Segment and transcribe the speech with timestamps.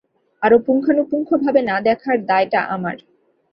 [0.41, 2.95] আরো পঙ্খানুপুঙ্খভাবে না দেখার দায়টা আমার।